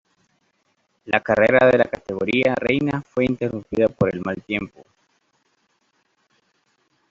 [1.05, 4.83] La carrera de la categoría reina fue interrumpida por el mal tiempo.